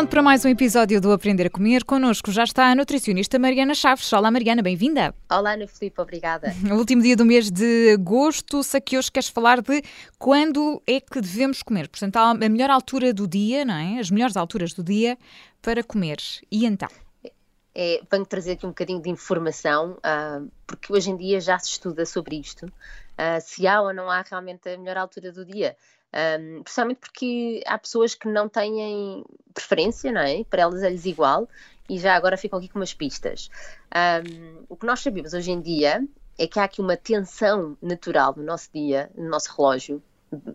[0.00, 1.84] pronto para mais um episódio do Aprender a Comer?
[1.84, 4.10] Connosco já está a nutricionista Mariana Chaves.
[4.14, 5.14] Olá, Mariana, bem-vinda.
[5.30, 6.54] Olá, Ana Filipe, obrigada.
[6.72, 9.82] O último dia do mês de agosto, sei que hoje queres falar de
[10.18, 11.86] quando é que devemos comer.
[11.86, 13.98] Portanto, a melhor altura do dia, não é?
[13.98, 15.18] As melhores alturas do dia
[15.60, 16.16] para comer.
[16.50, 16.88] E então?
[17.74, 21.72] É, venho trazer aqui um bocadinho de informação, uh, porque hoje em dia já se
[21.72, 25.76] estuda sobre isto, uh, se há ou não há realmente a melhor altura do dia.
[26.12, 29.24] Um, principalmente porque há pessoas que não têm
[29.54, 30.42] preferência, não é?
[30.44, 31.48] Para elas é-lhes igual
[31.88, 33.50] e já agora ficam aqui com umas pistas.
[33.94, 36.06] Um, o que nós sabemos hoje em dia
[36.38, 40.02] é que há aqui uma tensão natural no nosso dia, no nosso relógio,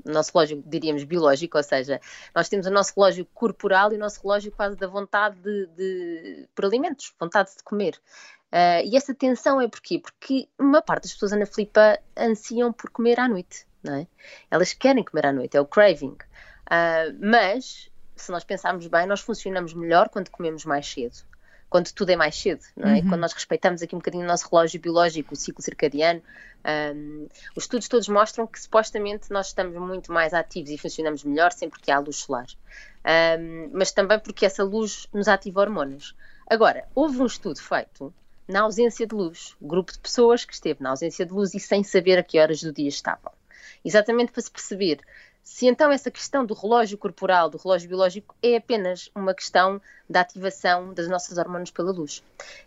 [0.05, 1.99] no nosso relógio, diríamos, biológico, ou seja,
[2.33, 6.49] nós temos o nosso relógio corporal e o nosso relógio quase da vontade de, de
[6.55, 7.99] por alimentos, vontade de comer.
[8.51, 9.99] Uh, e essa tensão é porquê?
[9.99, 14.07] Porque uma parte das pessoas, Ana Filipa, ansiam por comer à noite não é?
[14.49, 16.17] Elas querem comer à noite, é o craving.
[16.65, 21.15] Uh, mas, se nós pensarmos bem, nós funcionamos melhor quando comemos mais cedo.
[21.69, 22.95] Quando tudo é mais cedo, não é?
[22.95, 23.09] Uhum.
[23.09, 26.21] Quando nós respeitamos aqui um bocadinho o nosso relógio biológico, o ciclo circadiano.
[26.95, 31.51] Um, os estudos todos mostram que supostamente nós estamos muito mais ativos e funcionamos melhor
[31.51, 32.45] sempre que há luz solar.
[33.39, 36.15] Um, mas também porque essa luz nos ativa hormonas.
[36.47, 38.13] Agora, houve um estudo feito
[38.47, 41.83] na ausência de luz, grupo de pessoas que esteve na ausência de luz e sem
[41.83, 43.34] saber a que horas do dia estavam
[43.83, 44.99] exatamente para se perceber
[45.45, 50.21] se então essa questão do relógio corporal, do relógio biológico, é apenas uma questão da
[50.21, 52.23] ativação das nossas hormonas pela luz.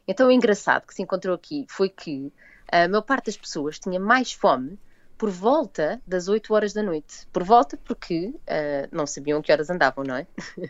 [0.07, 2.33] Então o engraçado que se encontrou aqui foi que
[2.71, 4.79] a maior parte das pessoas tinha mais fome
[5.19, 7.27] por volta das 8 horas da noite.
[7.33, 10.27] Por volta porque uh, não sabiam que horas andavam, não é?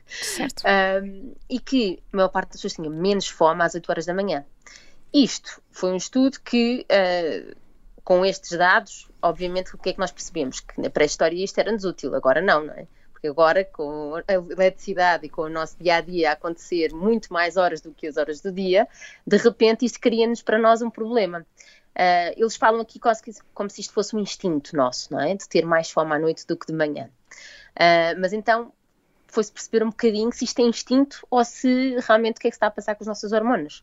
[0.07, 0.61] Certo.
[0.63, 4.15] uh, e que a maior parte das pessoas tinha menos fome às 8 horas da
[4.15, 4.47] manhã.
[5.13, 7.55] Isto foi um estudo que uh,
[8.03, 10.61] com estes dados, obviamente, o que é que nós percebemos?
[10.61, 12.87] Que na pré-história isto era-nos útil, agora não, não é?
[13.13, 17.33] Porque agora, com a eletricidade e com o nosso dia a dia a acontecer muito
[17.33, 18.87] mais horas do que as horas do dia,
[19.27, 21.45] de repente isto cria-nos para nós um problema.
[21.97, 23.21] Uh, eles falam aqui quase
[23.53, 25.35] como se isto fosse um instinto nosso, não é?
[25.35, 27.11] De ter mais fome à noite do que de manhã.
[27.75, 28.73] Uh, mas então
[29.27, 32.57] foi-se perceber um bocadinho se isto é instinto ou se realmente o que é que
[32.57, 33.83] está a passar com os nossos hormonas.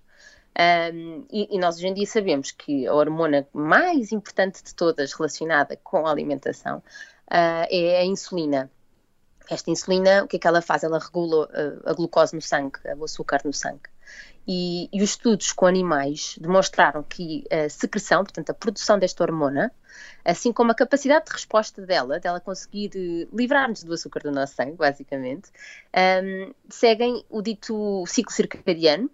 [0.57, 5.11] Um, e, e, nós hoje em dia sabemos que a hormona mais importante de todas
[5.11, 8.71] relacionada com a alimentação uh, é a insulina.
[9.49, 10.83] Esta insulina, o que é que ela faz?
[10.83, 13.89] Ela regula uh, a glucose no sangue, o açúcar no sangue.
[14.47, 19.71] E, e, os estudos com animais demonstraram que a secreção, portanto a produção desta hormona,
[20.23, 24.55] assim como a capacidade de resposta dela, dela conseguir uh, livrar-nos do açúcar do nosso
[24.55, 25.49] sangue, basicamente,
[26.23, 29.09] um, seguem o dito ciclo circadiano,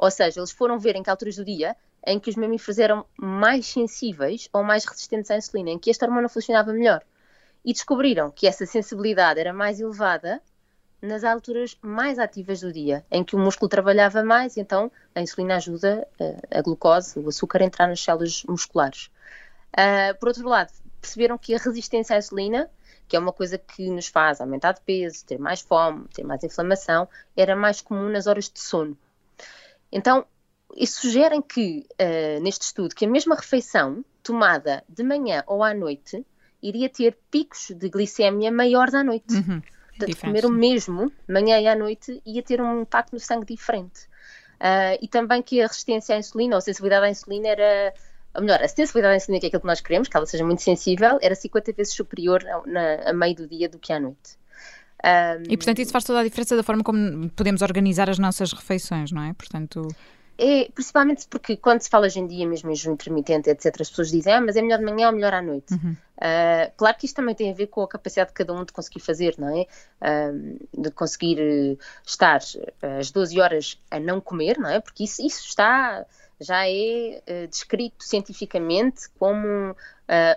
[0.00, 3.04] ou seja, eles foram ver em que alturas do dia em que os mamíferos eram
[3.18, 7.02] mais sensíveis ou mais resistentes à insulina, em que esta hormona funcionava melhor.
[7.62, 10.40] E descobriram que essa sensibilidade era mais elevada
[11.02, 15.20] nas alturas mais ativas do dia, em que o músculo trabalhava mais, e então a
[15.20, 19.10] insulina ajuda eh, a glucose, o açúcar, a entrar nas células musculares.
[19.72, 22.70] Uh, por outro lado, perceberam que a resistência à insulina,
[23.06, 26.42] que é uma coisa que nos faz aumentar de peso, ter mais fome, ter mais
[26.42, 27.06] inflamação,
[27.36, 28.96] era mais comum nas horas de sono.
[29.92, 30.24] Então,
[30.76, 35.74] isso sugere que, uh, neste estudo, que a mesma refeição tomada de manhã ou à
[35.74, 36.24] noite
[36.62, 39.34] iria ter picos de glicemia maiores à noite.
[39.34, 39.62] Uhum.
[39.96, 44.08] Portanto, comer o mesmo, manhã e à noite, ia ter um impacto no sangue diferente.
[44.60, 47.94] Uh, e também que a resistência à insulina, ou a sensibilidade à insulina era,
[48.34, 50.44] ou melhor, a sensibilidade à insulina, que é aquilo que nós queremos, que ela seja
[50.44, 54.00] muito sensível, era 50 vezes superior a, na, a meio do dia do que à
[54.00, 54.39] noite.
[55.04, 58.52] Um, e portanto isso faz toda a diferença da forma como podemos organizar as nossas
[58.52, 59.32] refeições, não é?
[59.32, 59.88] Portanto.
[60.42, 63.90] É, principalmente porque quando se fala hoje em dia, mesmo em jejum intermitente, etc., as
[63.90, 65.74] pessoas dizem, ah, mas é melhor de manhã ou melhor à noite.
[65.74, 65.92] Uhum.
[66.16, 68.72] Uh, claro que isto também tem a ver com a capacidade de cada um de
[68.72, 69.66] conseguir fazer, não é?
[70.00, 72.40] Uh, de conseguir uh, estar
[72.98, 74.80] às 12 horas a não comer, não é?
[74.80, 76.06] Porque isso, isso está
[76.40, 79.74] já é uh, descrito cientificamente como uh,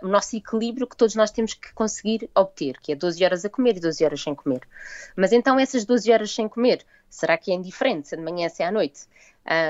[0.05, 3.49] o nosso equilíbrio que todos nós temos que conseguir obter, que é 12 horas a
[3.49, 4.67] comer e 12 horas sem comer.
[5.15, 8.49] Mas então essas 12 horas sem comer, será que é indiferente se é de manhã
[8.49, 9.07] se é à noite?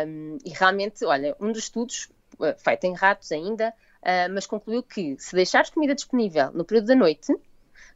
[0.08, 2.10] Um, e realmente, olha, um dos estudos,
[2.40, 3.74] uh, feito em ratos ainda,
[4.34, 7.34] mas concluiu que se deixares comida disponível no período da noite,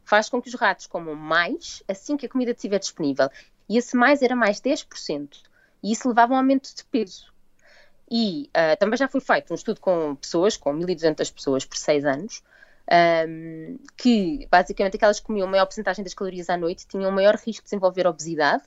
[0.02, 3.28] faz com que os ratos comam mais assim que a comida estiver disponível.
[3.68, 5.28] E esse mais era mais 10%.
[5.82, 7.30] E isso levava a um aumento de peso.
[8.10, 12.04] E uh, também já foi feito um estudo com pessoas, com 1.200 pessoas por 6
[12.06, 12.42] anos,
[13.28, 17.62] um, que basicamente aquelas que comiam maior porcentagem das calorias à noite tinham maior risco
[17.62, 18.62] de desenvolver obesidade.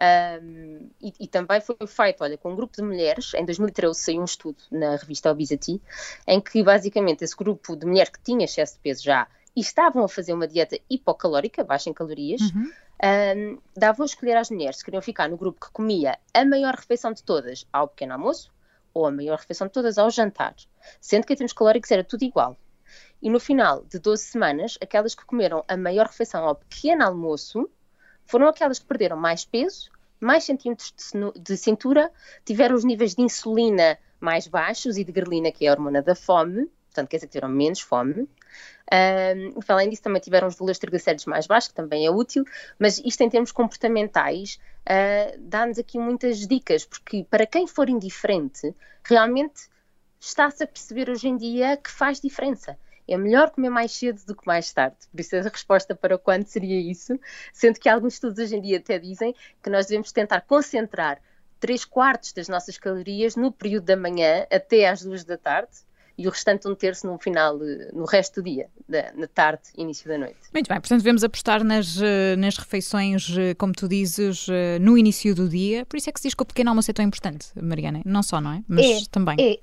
[0.00, 4.20] Um, e, e, também foi feito, olha, com um grupo de mulheres, em 2013 saiu
[4.20, 5.82] um estudo na revista Obesity,
[6.24, 9.26] em que basicamente esse grupo de mulheres que tinha excesso de peso já
[9.56, 12.70] e estavam a fazer uma dieta hipocalórica, baixa em calorias, uhum.
[13.02, 16.76] um, davam a escolher às mulheres se queriam ficar no grupo que comia a maior
[16.76, 18.52] refeição de todas ao pequeno almoço
[18.98, 20.54] ou a maior refeição de todas ao jantar,
[21.00, 22.56] sendo que em termos calóricos era tudo igual.
[23.22, 27.68] E no final de 12 semanas, aquelas que comeram a maior refeição ao pequeno almoço
[28.26, 29.90] foram aquelas que perderam mais peso,
[30.20, 30.92] mais centímetros
[31.36, 32.12] de cintura,
[32.44, 36.14] tiveram os níveis de insulina mais baixos e de grelina, que é a hormona da
[36.14, 38.28] fome, portanto quer dizer que tiveram menos fome,
[38.90, 42.44] um, além disso, também tiveram os valores triglicéridos mais baixos, que também é útil,
[42.78, 48.74] mas isto em termos comportamentais uh, dá-nos aqui muitas dicas, porque para quem for indiferente,
[49.04, 49.68] realmente
[50.18, 52.78] está-se a perceber hoje em dia que faz diferença.
[53.06, 54.96] É melhor comer mais cedo do que mais tarde.
[55.10, 57.18] Por isso, a resposta para quando seria isso,
[57.54, 61.18] sendo que alguns estudos hoje em dia até dizem que nós devemos tentar concentrar
[61.58, 65.70] 3 quartos das nossas calorias no período da manhã até às 2 da tarde,
[66.18, 67.56] e o restante um terço no final,
[67.92, 70.36] no resto do dia, da, na tarde, início da noite.
[70.52, 74.98] Muito bem, portanto devemos apostar nas, eh, nas refeições, eh, como tu dizes, eh, no
[74.98, 75.86] início do dia.
[75.86, 78.02] Por isso é que se diz que o pequeno almoço é tão importante, Mariana.
[78.04, 78.64] Não só, não é?
[78.66, 79.36] Mas é, também.
[79.38, 79.58] É.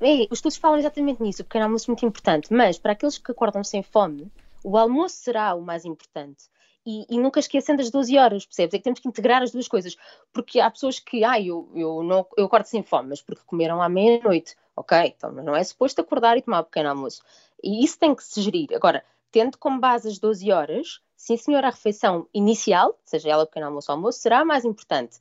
[0.00, 3.18] É, os estudos falam exatamente nisso, o pequeno almoço é muito importante, mas para aqueles
[3.18, 4.30] que acordam sem fome,
[4.62, 6.44] o almoço será o mais importante.
[6.90, 8.72] E, e, nunca esquecendo as 12 horas, percebes?
[8.72, 9.94] É que temos que integrar as duas coisas,
[10.32, 13.90] porque há pessoas que, ah, eu, eu, eu acordo sem fome, mas porque comeram à
[13.90, 14.56] meia-noite.
[14.74, 17.22] Ok, então não é suposto acordar e tomar um pequeno almoço.
[17.62, 18.70] E isso tem que se gerir.
[18.74, 23.66] Agora, tendo como base as 12 horas, sim senhor, a refeição inicial, seja ela pequeno
[23.66, 25.18] almoço ou almoço, será a mais importante.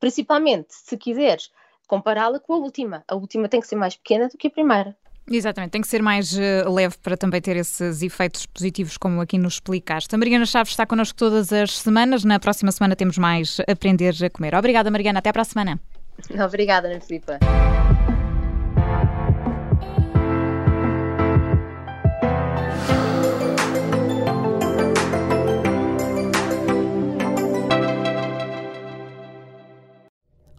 [0.00, 1.52] Principalmente se quiseres
[1.86, 3.04] compará-la com a última.
[3.06, 4.96] A última tem que ser mais pequena do que a primeira.
[5.30, 9.38] Exatamente, tem que ser mais uh, leve para também ter esses efeitos positivos, como aqui
[9.38, 10.14] nos explicaste.
[10.14, 12.24] A Mariana Chaves está connosco todas as semanas.
[12.24, 14.54] Na próxima semana temos mais Aprender a Comer.
[14.54, 15.20] Obrigada, Mariana.
[15.20, 15.80] Até para a semana.
[16.46, 17.38] Obrigada, Ana Filipa.